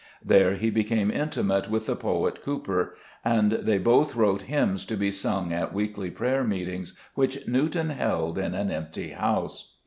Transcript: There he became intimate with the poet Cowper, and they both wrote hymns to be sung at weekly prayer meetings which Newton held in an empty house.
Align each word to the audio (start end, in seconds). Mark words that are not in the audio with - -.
There 0.25 0.55
he 0.55 0.71
became 0.71 1.11
intimate 1.11 1.69
with 1.69 1.85
the 1.85 1.95
poet 1.95 2.43
Cowper, 2.43 2.95
and 3.23 3.51
they 3.51 3.77
both 3.77 4.15
wrote 4.15 4.41
hymns 4.49 4.83
to 4.85 4.95
be 4.95 5.11
sung 5.11 5.53
at 5.53 5.75
weekly 5.75 6.09
prayer 6.09 6.43
meetings 6.43 6.97
which 7.13 7.47
Newton 7.47 7.91
held 7.91 8.39
in 8.39 8.55
an 8.55 8.71
empty 8.71 9.09
house. 9.09 9.73